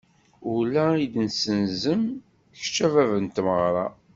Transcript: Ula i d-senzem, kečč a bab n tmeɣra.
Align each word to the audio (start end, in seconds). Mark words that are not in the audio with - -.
Ula 0.53 0.85
i 1.03 1.07
d-senzem, 1.13 2.03
kečč 2.57 2.77
a 2.85 2.87
bab 2.93 3.11
n 3.23 3.25
tmeɣra. 3.35 3.85